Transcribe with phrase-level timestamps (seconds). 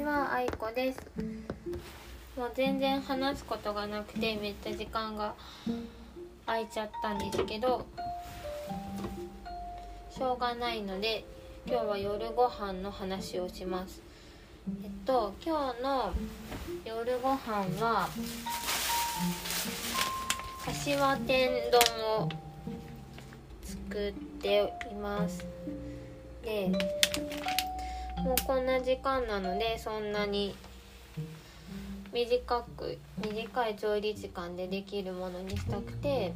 [0.00, 1.00] 愛子です。
[2.34, 5.34] もう全然話すことがなくてめっちゃ時間が
[6.46, 7.84] 空いちゃったんですけど
[10.10, 11.24] しょうがないので
[11.66, 14.00] 今日は夜ご飯の話をします。
[14.82, 16.14] えっと今日の
[16.86, 17.40] 夜ご飯
[17.78, 18.08] は
[20.64, 21.80] 柏天丼
[22.18, 22.30] を
[23.62, 25.44] 作っています。
[26.42, 26.72] で
[28.22, 30.54] もうこんな時間なのでそんなに
[32.12, 36.32] 短く短い調理時間でできるものにしたくて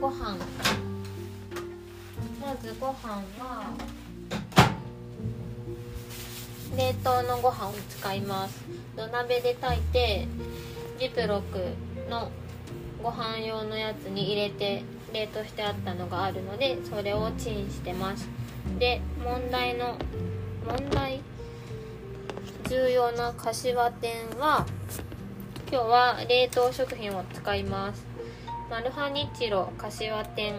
[0.00, 0.36] ご飯。
[2.40, 3.08] まずご飯
[3.38, 3.72] は
[6.76, 8.64] 冷凍のご飯を使います。
[8.96, 10.26] 土鍋で炊いて
[10.98, 11.74] ジプロック
[12.10, 12.30] の
[13.02, 14.82] ご飯用のやつに入れて
[15.12, 18.41] 冷凍してあったのがあるのでそれをチンしてます。
[18.78, 19.96] で問題の
[20.66, 21.20] 問題
[22.68, 24.66] 重要な柏店は
[25.70, 28.06] 今日は冷凍食品を使います。
[28.70, 30.54] マルハニチロ柏店。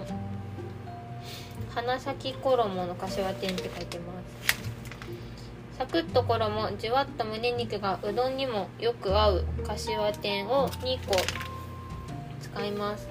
[1.74, 4.14] 花咲衣の柏店って書いてま
[4.48, 5.78] す。
[5.78, 11.16] サクッと衣じゅわっと胸肉がうどんにもよく合う柏店を2個
[12.42, 13.08] 使います。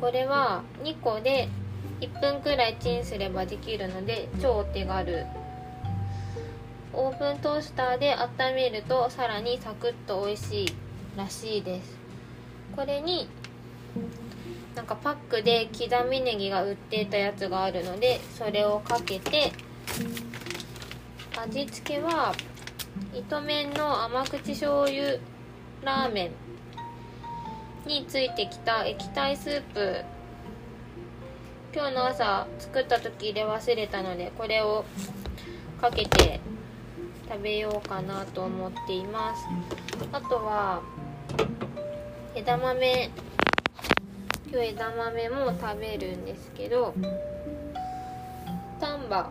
[0.00, 1.48] これは2個で
[2.00, 5.26] 1分くらいチンすればできるので超お手軽。
[6.92, 10.74] オーブントースターで温めるとさらにサクッと美味しい
[11.16, 11.96] らしいです。
[12.74, 13.28] これに
[14.74, 19.52] なんかパックで刻みネギが売っていたやつがあるのでそれをかけて
[21.36, 22.32] 味付けは
[23.14, 25.18] 糸麺の甘口醤油
[25.82, 26.30] ラーメ
[27.86, 30.04] ンについてきた液体スープ
[31.72, 34.84] 今日の朝作った時入れ忘れたのでこれを
[35.80, 36.40] かけて
[37.28, 39.44] 食べようかなと思っています。
[40.12, 40.82] あとは
[42.34, 43.10] 枝豆
[44.50, 46.92] 今日枝豆も食べるんですけど
[48.80, 49.30] 丹波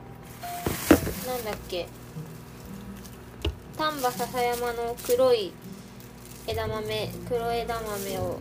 [1.28, 1.88] なんだっけ？
[3.78, 5.52] 丹波篠山の黒い
[6.48, 8.40] 枝豆黒枝豆を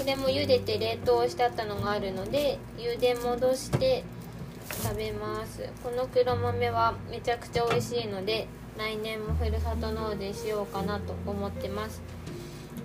[0.00, 4.02] これも茹でて冷凍してあったのがあるので茹で戻して
[4.82, 5.68] 食べます。
[5.84, 8.46] この黒豆はめちゃくちゃ美味しいので
[8.78, 12.00] 来年もふるさと納税しようかなと思ってます。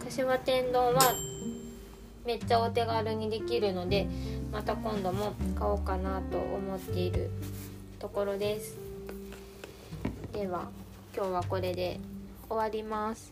[0.04, 1.14] 柏天丼は
[2.26, 4.08] めっちゃお手軽にできるので
[4.52, 7.30] また今度も買おうかなと思っている
[7.98, 8.76] ところです。
[10.34, 10.68] では
[11.16, 11.98] 今日はこれで
[12.50, 13.32] 終わります。